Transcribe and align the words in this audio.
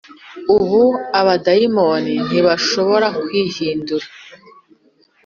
Ubu 0.57 0.81
abadayimoni 1.19 2.13
ntibashobora 2.27 3.07
kwihindura 3.23 4.05